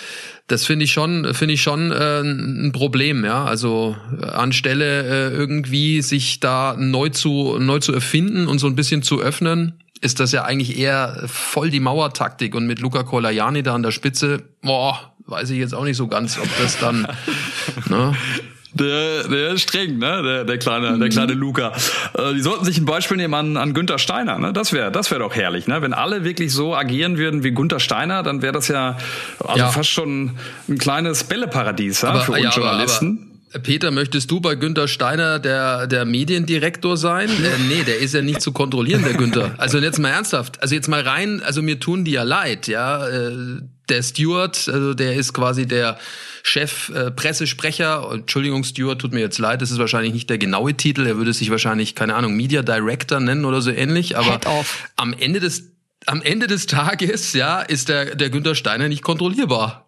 [0.47, 3.45] das finde ich schon, finde ich schon äh, ein Problem, ja.
[3.45, 9.03] Also anstelle äh, irgendwie sich da neu zu neu zu erfinden und so ein bisschen
[9.03, 13.75] zu öffnen, ist das ja eigentlich eher voll die Mauertaktik und mit Luca Colaiani da
[13.75, 17.07] an der Spitze, boah, weiß ich jetzt auch nicht so ganz, ob das dann
[17.89, 18.15] ne,
[18.75, 20.23] der, der ist streng, ne?
[20.23, 21.73] Der, der kleine, der kleine Luca.
[22.15, 24.53] Äh, die sollten sich ein Beispiel nehmen an, an Günther Steiner, ne?
[24.53, 25.83] Das wäre, das wäre doch herrlich, ne?
[25.83, 28.97] Wenn alle wirklich so agieren würden wie Günther Steiner, dann wäre das ja
[29.41, 29.69] also ja.
[29.71, 30.33] fast schon
[30.69, 33.19] ein kleines Bälleparadies ja, für uns ja, Journalisten.
[33.19, 33.33] Aber, aber
[33.63, 37.29] Peter, möchtest du bei Günther Steiner der, der Mediendirektor sein?
[37.29, 39.55] äh, nee, der ist ja nicht zu kontrollieren, der Günther.
[39.59, 40.63] Also jetzt mal ernsthaft.
[40.63, 43.07] Also jetzt mal rein, also mir tun die ja leid, ja.
[43.07, 43.59] Äh,
[43.93, 45.99] der Steward, also der ist quasi der
[46.43, 48.09] Chef äh, Pressesprecher.
[48.13, 51.07] Entschuldigung, Steward, tut mir jetzt leid, das ist wahrscheinlich nicht der genaue Titel.
[51.07, 54.17] Er würde sich wahrscheinlich, keine Ahnung, Media Director nennen oder so ähnlich.
[54.17, 54.41] Aber
[54.97, 55.69] am Ende des
[56.07, 59.82] am Ende des Tages, ja, ist der, der Günther Steiner nicht kontrollierbar.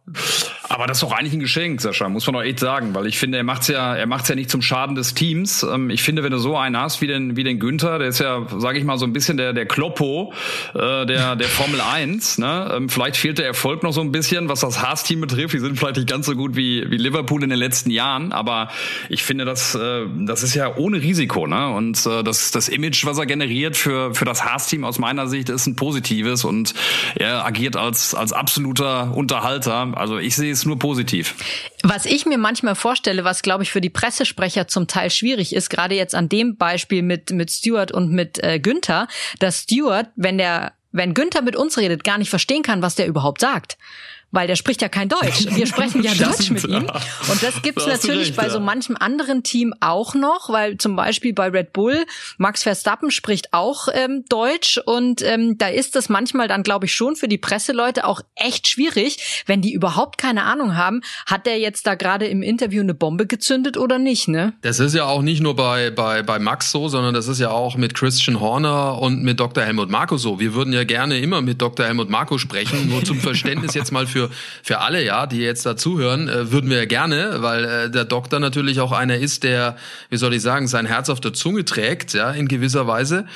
[0.68, 3.18] Aber das ist doch eigentlich ein Geschenk, Sascha, muss man doch echt sagen, weil ich
[3.18, 5.62] finde, er macht's ja, er macht's ja nicht zum Schaden des Teams.
[5.62, 8.18] Ähm, ich finde, wenn du so einen hast wie den, wie den Günther, der ist
[8.18, 10.32] ja, sage ich mal, so ein bisschen der, der Kloppo
[10.74, 12.38] äh, der, der Formel 1.
[12.38, 12.72] Ne?
[12.74, 15.54] Ähm, vielleicht fehlt der Erfolg noch so ein bisschen, was das Haas-Team betrifft.
[15.54, 18.68] Die sind vielleicht nicht ganz so gut wie, wie Liverpool in den letzten Jahren, aber
[19.08, 21.46] ich finde, das, äh, das ist ja ohne Risiko.
[21.46, 21.68] Ne?
[21.68, 25.50] Und äh, das, das Image, was er generiert für, für das Haas-Team aus meiner Sicht,
[25.50, 26.74] ist ein positives und
[27.14, 29.93] er agiert als, als absoluter Unterhalter.
[29.94, 31.34] Also ich sehe es nur positiv.
[31.82, 35.70] Was ich mir manchmal vorstelle, was glaube ich für die Pressesprecher zum Teil schwierig ist,
[35.70, 40.38] gerade jetzt an dem Beispiel mit mit Stuart und mit äh, Günther, dass Stuart, wenn
[40.38, 43.76] der wenn Günther mit uns redet, gar nicht verstehen kann, was der überhaupt sagt
[44.34, 45.46] weil der spricht ja kein Deutsch.
[45.50, 46.86] Wir sprechen ja Deutsch mit ihm.
[47.30, 51.32] Und das gibt's natürlich recht, bei so manchem anderen Team auch noch, weil zum Beispiel
[51.32, 52.04] bei Red Bull
[52.38, 56.94] Max Verstappen spricht auch ähm, Deutsch und ähm, da ist das manchmal dann, glaube ich,
[56.94, 61.58] schon für die Presseleute auch echt schwierig, wenn die überhaupt keine Ahnung haben, hat der
[61.58, 64.54] jetzt da gerade im Interview eine Bombe gezündet oder nicht, ne?
[64.62, 67.50] Das ist ja auch nicht nur bei, bei, bei Max so, sondern das ist ja
[67.50, 69.64] auch mit Christian Horner und mit Dr.
[69.64, 70.40] Helmut Marko so.
[70.40, 71.86] Wir würden ja gerne immer mit Dr.
[71.86, 74.23] Helmut Marko sprechen, nur zum Verständnis jetzt mal für,
[74.62, 78.40] für alle, ja, die jetzt dazuhören, äh, würden wir ja gerne, weil äh, der Doktor
[78.40, 79.76] natürlich auch einer ist, der,
[80.10, 83.26] wie soll ich sagen, sein Herz auf der Zunge trägt, ja, in gewisser Weise.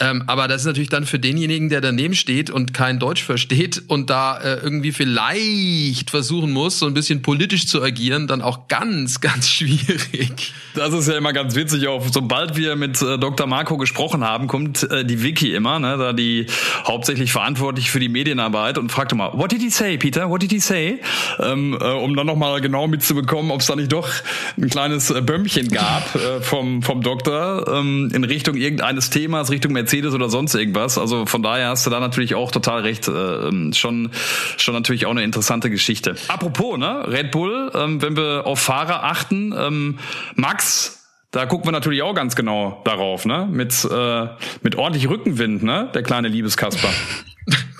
[0.00, 3.82] Ähm, aber das ist natürlich dann für denjenigen, der daneben steht und kein Deutsch versteht
[3.86, 8.66] und da äh, irgendwie vielleicht versuchen muss, so ein bisschen politisch zu agieren, dann auch
[8.68, 10.54] ganz, ganz schwierig.
[10.74, 11.86] Das ist ja immer ganz witzig.
[11.86, 13.46] Auch sobald wir mit äh, Dr.
[13.46, 16.46] Marco gesprochen haben, kommt äh, die Vicky immer, ne, da die
[16.86, 20.30] hauptsächlich verantwortlich für die Medienarbeit und fragt immer, What did he say, Peter?
[20.30, 21.00] What did he say?
[21.38, 24.08] Ähm, äh, um dann nochmal genau mitzubekommen, ob es da nicht doch
[24.56, 29.72] ein kleines äh, Bömmchen gab äh, vom vom Doktor ähm, in Richtung irgendeines Themas, Richtung
[29.72, 30.98] Mercedes Mercedes oder sonst irgendwas.
[30.98, 33.08] Also von daher hast du da natürlich auch total recht.
[33.08, 34.10] Äh, ähm, schon,
[34.56, 36.14] schon natürlich auch eine interessante Geschichte.
[36.28, 39.98] Apropos, ne, Red Bull, ähm, wenn wir auf Fahrer achten, ähm,
[40.36, 40.96] Max
[41.32, 43.46] da gucken wir natürlich auch ganz genau darauf, ne?
[43.48, 44.26] Mit, äh,
[44.62, 45.88] mit ordentlich Rückenwind, ne?
[45.94, 46.88] Der kleine Liebeskasper.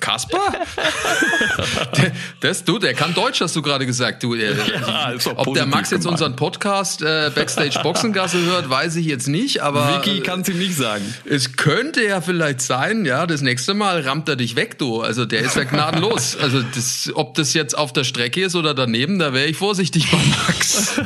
[0.01, 0.39] Kasper?
[1.97, 2.11] der,
[2.41, 4.21] das, du, der kann Deutsch, hast du gerade gesagt.
[4.23, 6.13] Du, der, ja, ob der Max jetzt gemein.
[6.13, 10.03] unseren Podcast äh, Backstage Boxengasse hört, weiß ich jetzt nicht, aber.
[10.03, 11.05] Vicky kann es ihm nicht sagen.
[11.23, 15.01] Es könnte ja vielleicht sein, ja, das nächste Mal rammt er dich weg, du.
[15.01, 16.35] Also der ist ja gnadenlos.
[16.35, 20.09] Also das, ob das jetzt auf der Strecke ist oder daneben, da wäre ich vorsichtig
[20.11, 20.99] bei Max.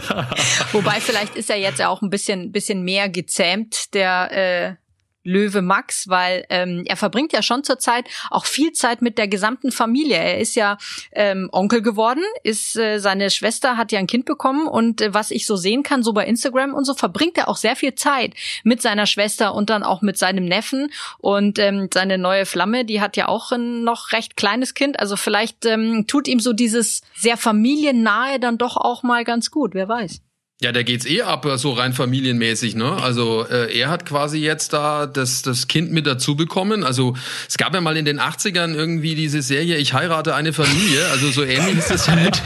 [0.71, 4.84] Wobei vielleicht ist er jetzt ja auch ein bisschen, bisschen mehr gezähmt, der äh,
[5.25, 9.71] Löwe Max, weil ähm, er verbringt ja schon zurzeit auch viel Zeit mit der gesamten
[9.71, 10.17] Familie.
[10.17, 10.77] Er ist ja
[11.11, 15.31] ähm, Onkel geworden, ist äh, seine Schwester hat ja ein Kind bekommen und äh, was
[15.31, 18.33] ich so sehen kann, so bei Instagram und so verbringt er auch sehr viel Zeit
[18.63, 23.01] mit seiner Schwester und dann auch mit seinem Neffen und ähm, seine neue Flamme, die
[23.01, 24.99] hat ja auch ein noch recht kleines Kind.
[24.99, 29.73] Also vielleicht ähm, tut ihm so dieses sehr familiennahe dann doch auch mal ganz gut.
[29.73, 30.21] Wer weiß.
[30.61, 32.93] Ja, der geht's eh ab, so rein familienmäßig, ne?
[33.03, 36.85] Also äh, er hat quasi jetzt da das, das Kind mit dazu bekommen.
[36.85, 37.13] Also
[37.45, 41.05] es gab ja mal in den 80ern irgendwie diese Serie Ich heirate eine Familie.
[41.11, 42.41] Also so ähnlich ist das ja mit,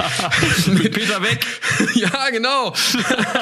[0.82, 1.46] mit Peter Weg.
[1.94, 2.74] ja, genau.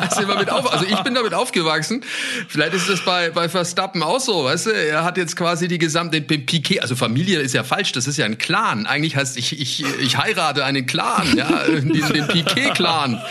[0.02, 2.04] Also, mit auf, also ich bin damit aufgewachsen.
[2.50, 4.72] Vielleicht ist das bei, bei Verstappen auch so, weißt du?
[4.72, 8.26] Er hat jetzt quasi die gesamte Piquet, also Familie ist ja falsch, das ist ja
[8.26, 8.86] ein Clan.
[8.86, 13.22] Eigentlich heißt ich, ich, ich heirate einen Clan, ja, den, den Piquet-Clan.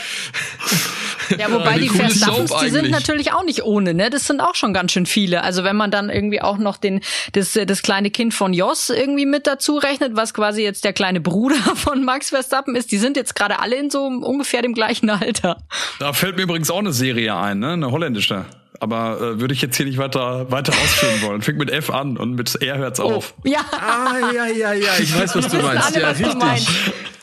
[1.38, 4.10] Ja, wobei die Verstappens, die sind natürlich auch nicht ohne, ne?
[4.10, 5.42] Das sind auch schon ganz schön viele.
[5.42, 7.00] Also wenn man dann irgendwie auch noch den,
[7.32, 11.20] das, das kleine Kind von Jos irgendwie mit dazu rechnet, was quasi jetzt der kleine
[11.20, 15.10] Bruder von Max Verstappen ist, die sind jetzt gerade alle in so ungefähr dem gleichen
[15.10, 15.62] Alter.
[15.98, 17.72] Da fällt mir übrigens auch eine Serie ein, ne?
[17.72, 18.46] Eine holländische.
[18.80, 21.42] Aber äh, würde ich jetzt hier nicht weiter weiter ausführen wollen.
[21.42, 23.34] Fängt mit F an und mit R hört's oh, auf.
[23.44, 23.60] Ja.
[23.72, 24.90] Ah, ja, ja, ja.
[24.98, 25.96] Ich weiß, was du meinst.
[25.96, 26.68] Alle, ja, richtig.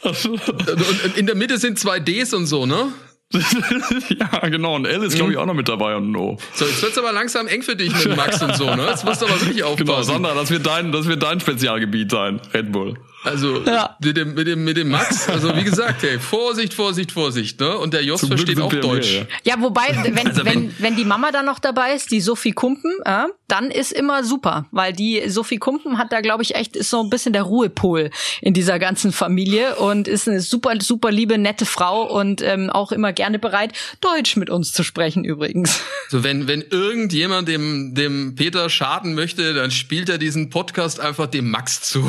[0.03, 2.91] Und in der Mitte sind zwei Ds und so, ne?
[4.19, 4.75] ja, genau.
[4.75, 6.37] Und L ist, glaube ich, auch noch mit dabei und No.
[6.53, 8.87] So, jetzt wird's aber langsam eng für dich mit Max und so, ne?
[8.89, 9.85] Jetzt musst du aber wirklich genau, aufpassen.
[9.87, 12.95] Genau, Sandra, das wird dein, das wird dein Spezialgebiet sein, Red Bull.
[13.23, 13.95] Also ja.
[14.03, 17.77] mit, dem, mit, dem, mit dem Max, also wie gesagt, hey, Vorsicht, Vorsicht, Vorsicht, ne?
[17.77, 19.13] Und der Jos Zum versteht auch Deutsch.
[19.13, 19.55] Mehr, ja.
[19.55, 19.61] ja.
[19.61, 22.91] wobei, wenn, also wenn, wenn, wenn die Mama da noch dabei ist, die Sophie Kumpen,
[23.05, 26.89] äh, dann ist immer super, weil die Sophie Kumpen hat da, glaube ich, echt, ist
[26.89, 28.09] so ein bisschen der Ruhepol
[28.41, 32.91] in dieser ganzen Familie und ist eine super, super liebe, nette Frau und ähm, auch
[32.91, 35.81] immer gerne bereit, Deutsch mit uns zu sprechen übrigens.
[36.09, 41.25] So, wenn, wenn irgendjemand dem, dem Peter schaden möchte, dann spielt er diesen Podcast einfach
[41.25, 42.03] dem Max zu.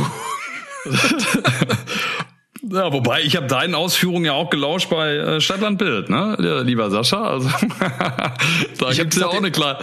[2.71, 6.91] Ja, wobei ich habe deinen Ausführungen ja auch gelauscht bei äh, Stadtland Bild, ne, lieber
[6.91, 7.23] Sascha.
[7.23, 7.49] Also
[8.79, 9.79] da ich gibt's ja auch eine kleine,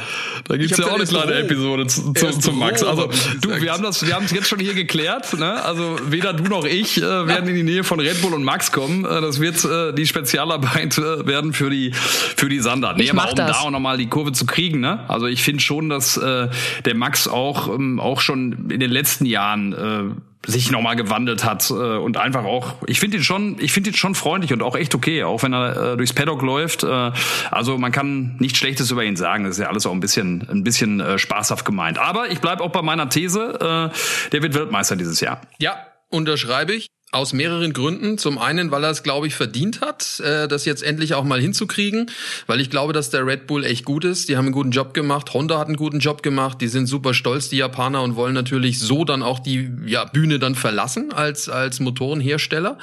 [0.47, 2.83] da gibt's ja auch eine kleine Episode zu, zu, zu Max.
[2.83, 3.09] Also
[3.41, 5.37] du, wir haben das, wir haben es jetzt schon hier geklärt.
[5.37, 5.63] Ne?
[5.63, 8.71] Also weder du noch ich äh, werden in die Nähe von Red Bull und Max
[8.71, 9.05] kommen.
[9.05, 12.95] Äh, das wird äh, die Spezialarbeit äh, werden für die für die Sander.
[12.97, 13.51] Nee, aber um das.
[13.51, 14.79] da auch nochmal die Kurve zu kriegen.
[14.79, 15.07] Ne?
[15.07, 16.47] Also ich finde schon, dass äh,
[16.85, 21.69] der Max auch ähm, auch schon in den letzten Jahren äh, sich nochmal gewandelt hat
[21.69, 24.75] äh, und einfach auch, ich finde ihn schon, ich finde ihn schon freundlich und auch
[24.75, 26.83] echt okay, auch wenn er äh, durchs Paddock läuft.
[26.83, 27.11] Äh,
[27.51, 29.43] also man kann nichts Schlechtes über ihn sagen.
[29.43, 31.99] Das ist ja alles auch ein bisschen, ein bisschen äh, spaßhaft gemeint.
[31.99, 35.41] Aber ich bleibe auch bei meiner These, äh, der wird Weltmeister dieses Jahr.
[35.59, 35.75] Ja,
[36.09, 36.87] unterschreibe ich.
[37.13, 38.17] Aus mehreren Gründen.
[38.17, 41.41] Zum einen, weil er es, glaube ich, verdient hat, äh, das jetzt endlich auch mal
[41.41, 42.09] hinzukriegen.
[42.47, 44.29] Weil ich glaube, dass der Red Bull echt gut ist.
[44.29, 45.33] Die haben einen guten Job gemacht.
[45.33, 46.61] Honda hat einen guten Job gemacht.
[46.61, 50.39] Die sind super stolz, die Japaner, und wollen natürlich so dann auch die ja, Bühne
[50.39, 52.77] dann verlassen als, als Motorenhersteller.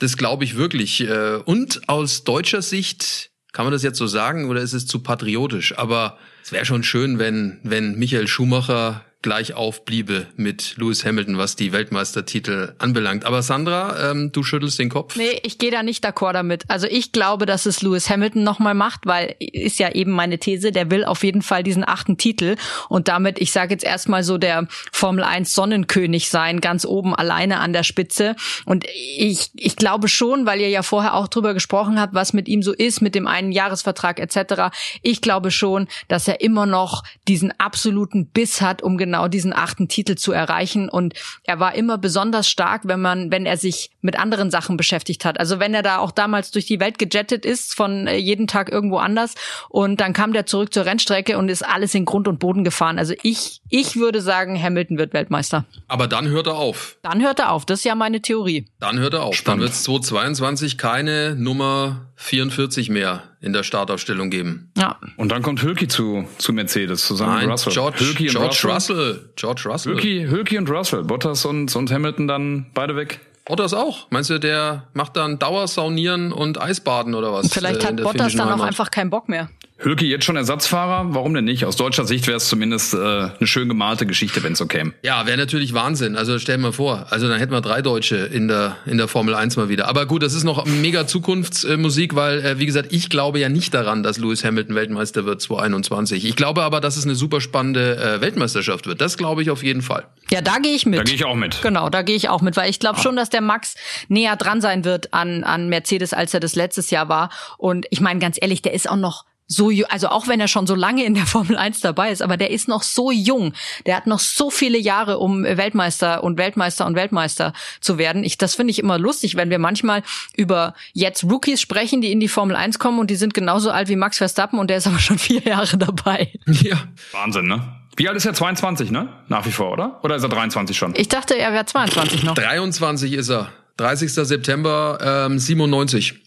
[0.00, 1.02] Das glaube ich wirklich.
[1.02, 5.00] Äh, und aus deutscher Sicht, kann man das jetzt so sagen oder ist es zu
[5.00, 5.78] patriotisch?
[5.78, 11.54] Aber es wäre schon schön, wenn, wenn Michael Schumacher gleich aufbliebe mit Lewis Hamilton, was
[11.54, 13.26] die Weltmeistertitel anbelangt.
[13.26, 15.16] Aber Sandra, ähm, du schüttelst den Kopf.
[15.16, 16.64] Nee, ich gehe da nicht d'accord damit.
[16.68, 20.72] Also ich glaube, dass es Lewis Hamilton nochmal macht, weil ist ja eben meine These,
[20.72, 22.56] der will auf jeden Fall diesen achten Titel
[22.88, 27.60] und damit, ich sage jetzt erstmal so, der Formel 1 Sonnenkönig sein, ganz oben alleine
[27.60, 28.36] an der Spitze.
[28.64, 32.48] Und ich, ich glaube schon, weil ihr ja vorher auch drüber gesprochen habt, was mit
[32.48, 34.74] ihm so ist, mit dem einen Jahresvertrag etc.
[35.02, 39.52] Ich glaube schon, dass er immer noch diesen absoluten Biss hat, um genau genau diesen
[39.52, 40.88] achten Titel zu erreichen.
[40.88, 45.24] Und er war immer besonders stark, wenn man, wenn er sich mit anderen Sachen beschäftigt
[45.24, 45.40] hat.
[45.40, 48.70] Also wenn er da auch damals durch die Welt gejettet ist, von äh, jeden Tag
[48.70, 49.34] irgendwo anders.
[49.68, 52.98] Und dann kam der zurück zur Rennstrecke und ist alles in Grund und Boden gefahren.
[53.00, 55.64] Also ich, ich würde sagen, Hamilton wird Weltmeister.
[55.88, 56.96] Aber dann hört er auf.
[57.02, 57.66] Dann hört er auf.
[57.66, 58.66] Das ist ja meine Theorie.
[58.78, 59.34] Dann hört er auf.
[59.34, 59.62] Spannend.
[59.62, 64.70] Dann wird es 2022 keine Nummer 44 mehr in der Startaufstellung geben.
[64.76, 64.98] Ja.
[65.16, 67.72] Und dann kommt Hülki zu, zu Mercedes zusammen Nein, mit Russell.
[67.72, 68.96] George, Hülki und George Russell.
[68.96, 69.30] Russell.
[69.36, 69.92] George Russell.
[69.94, 71.04] Hülki, Hülki und Russell.
[71.04, 73.20] Bottas und, und Hamilton dann beide weg.
[73.46, 74.06] Bottas auch.
[74.10, 77.52] Meinst du, der macht dann Dauersaunieren und Eisbaden oder was?
[77.52, 79.48] Vielleicht äh, hat Bottas dann auch einfach keinen Bock mehr.
[79.82, 81.14] Hülke jetzt schon Ersatzfahrer?
[81.14, 81.64] Warum denn nicht?
[81.64, 84.92] Aus deutscher Sicht wäre es zumindest äh, eine schön gemalte Geschichte, wenn es so käme.
[85.02, 86.16] Ja, wäre natürlich Wahnsinn.
[86.16, 89.08] Also stell dir mal vor, also dann hätten wir drei Deutsche in der in der
[89.08, 89.88] Formel 1 mal wieder.
[89.88, 93.72] Aber gut, das ist noch mega Zukunftsmusik, weil äh, wie gesagt, ich glaube ja nicht
[93.72, 96.26] daran, dass Lewis Hamilton Weltmeister wird 2021.
[96.26, 99.00] Ich glaube aber, dass es eine super spannende äh, Weltmeisterschaft wird.
[99.00, 100.04] Das glaube ich auf jeden Fall.
[100.30, 100.98] Ja, da gehe ich mit.
[100.98, 101.62] Da gehe ich auch mit.
[101.62, 103.02] Genau, da gehe ich auch mit, weil ich glaube ah.
[103.02, 103.74] schon, dass der Max
[104.08, 107.30] näher dran sein wird an an Mercedes, als er das letztes Jahr war.
[107.56, 110.66] Und ich meine ganz ehrlich, der ist auch noch so, also auch wenn er schon
[110.68, 113.52] so lange in der Formel 1 dabei ist, aber der ist noch so jung.
[113.84, 118.22] Der hat noch so viele Jahre, um Weltmeister und Weltmeister und Weltmeister zu werden.
[118.22, 120.02] Ich, das finde ich immer lustig, wenn wir manchmal
[120.36, 123.88] über jetzt Rookies sprechen, die in die Formel 1 kommen und die sind genauso alt
[123.88, 126.32] wie Max Verstappen und der ist aber schon vier Jahre dabei.
[126.46, 126.76] Ja.
[127.12, 127.76] Wahnsinn, ne?
[127.96, 128.34] Wie alt ist er?
[128.34, 129.08] 22, ne?
[129.28, 129.98] Nach wie vor, oder?
[130.04, 130.94] Oder ist er 23 schon?
[130.96, 132.34] Ich dachte, er wäre 22 noch.
[132.34, 133.50] 23 ist er.
[133.78, 134.12] 30.
[134.12, 136.20] September ähm, 97.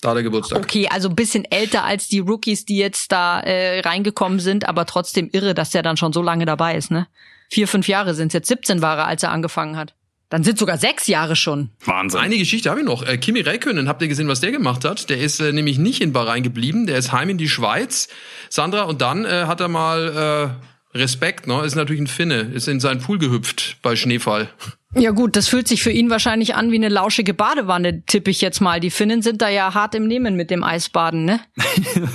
[0.00, 0.58] Da der Geburtstag.
[0.58, 4.86] Okay, also ein bisschen älter als die Rookies, die jetzt da äh, reingekommen sind, aber
[4.86, 7.06] trotzdem irre, dass der dann schon so lange dabei ist, ne?
[7.50, 9.94] Vier, fünf Jahre sind jetzt 17 war er, als er angefangen hat.
[10.30, 11.70] Dann sind sogar sechs Jahre schon.
[11.84, 12.20] Wahnsinn.
[12.20, 13.02] Eine Geschichte habe ich noch.
[13.02, 15.10] Äh, Kimi Räikkönen, habt ihr gesehen, was der gemacht hat?
[15.10, 18.08] Der ist äh, nämlich nicht in Bahrain geblieben, der ist heim in die Schweiz.
[18.48, 20.54] Sandra, und dann äh, hat er mal
[20.94, 21.64] äh, Respekt, ne?
[21.64, 24.48] Ist natürlich ein Finne, ist in seinen Pool gehüpft bei Schneefall.
[24.96, 28.40] Ja gut, das fühlt sich für ihn wahrscheinlich an wie eine lauschige Badewanne, tippe ich
[28.40, 28.80] jetzt mal.
[28.80, 31.38] Die Finnen sind da ja hart im Nehmen mit dem Eisbaden, ne?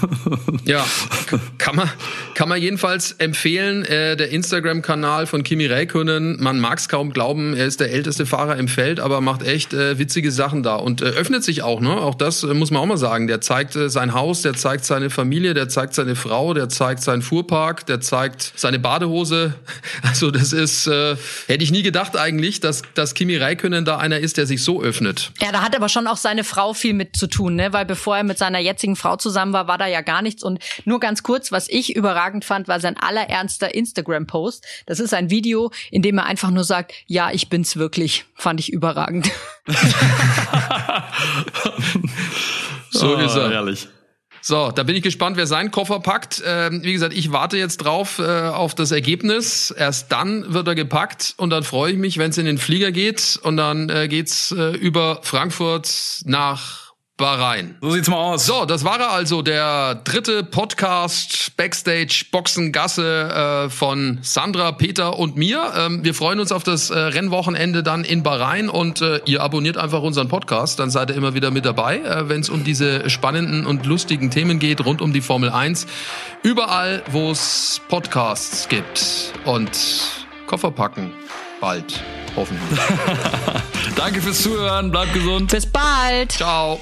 [0.66, 0.86] ja,
[1.58, 1.90] kann man,
[2.34, 3.86] kann man jedenfalls empfehlen.
[3.86, 8.26] Äh, der Instagram-Kanal von Kimi Räikkönen, man mag es kaum glauben, er ist der älteste
[8.26, 11.80] Fahrer im Feld, aber macht echt äh, witzige Sachen da und äh, öffnet sich auch,
[11.80, 11.92] ne?
[11.92, 13.28] Auch das äh, muss man auch mal sagen.
[13.28, 17.04] Der zeigt äh, sein Haus, der zeigt seine Familie, der zeigt seine Frau, der zeigt
[17.04, 19.54] seinen Fuhrpark, der zeigt seine Badehose.
[20.02, 21.16] Also das ist, äh,
[21.48, 24.82] hätte ich nie gedacht eigentlich dass, dass Kimi Räikkönen da einer ist, der sich so
[24.82, 25.32] öffnet.
[25.42, 27.72] Ja, da hat aber schon auch seine Frau viel mit zu tun, ne?
[27.72, 30.44] Weil bevor er mit seiner jetzigen Frau zusammen war, war da ja gar nichts.
[30.44, 34.66] Und nur ganz kurz, was ich überragend fand, war sein allerernster Instagram-Post.
[34.86, 38.26] Das ist ein Video, in dem er einfach nur sagt, ja, ich bin's wirklich.
[38.36, 39.32] Fand ich überragend.
[42.90, 43.52] so oh, ist er.
[43.52, 43.88] Ehrlich.
[44.48, 46.44] So, da bin ich gespannt, wer seinen Koffer packt.
[46.46, 49.72] Ähm, wie gesagt, ich warte jetzt drauf äh, auf das Ergebnis.
[49.76, 52.92] Erst dann wird er gepackt und dann freue ich mich, wenn es in den Flieger
[52.92, 56.85] geht und dann äh, geht's äh, über Frankfurt nach
[57.18, 57.76] Bahrain.
[57.80, 58.46] So sieht's mal aus.
[58.46, 65.38] So, das war er also, der dritte Podcast Backstage Boxengasse äh, von Sandra, Peter und
[65.38, 65.72] mir.
[65.78, 69.78] Ähm, wir freuen uns auf das äh, Rennwochenende dann in Bahrain und äh, ihr abonniert
[69.78, 73.10] einfach unseren Podcast, dann seid ihr immer wieder mit dabei, äh, wenn es um diese
[73.10, 75.88] spannenden und lustigen Themen geht rund um die Formel 1.
[76.44, 79.72] Überall, wo es Podcasts gibt und
[80.48, 81.14] Koffer packen
[81.62, 82.04] bald
[82.36, 82.80] hoffentlich.
[83.96, 85.52] Danke fürs Zuhören, bleibt gesund.
[85.52, 86.34] Bis bald.
[86.34, 86.82] Ciao.